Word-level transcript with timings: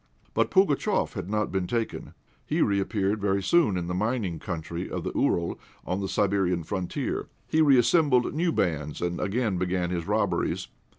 But 0.33 0.49
Pugatchéf 0.49 1.13
had 1.13 1.29
not 1.29 1.51
been 1.51 1.67
taken; 1.67 2.15
he 2.43 2.63
reappeared 2.63 3.21
very 3.21 3.43
soon 3.43 3.77
in 3.77 3.85
the 3.85 3.93
mining 3.93 4.39
country 4.39 4.89
of 4.89 5.03
the 5.03 5.11
Ural, 5.13 5.59
on 5.85 5.99
the 6.01 6.09
Siberian 6.09 6.63
frontier. 6.63 7.27
He 7.47 7.61
reassembled 7.61 8.33
new 8.33 8.51
bands, 8.51 8.99
and 8.99 9.19
again 9.19 9.59
began 9.59 9.91
his 9.91 10.07
robberies. 10.07 10.69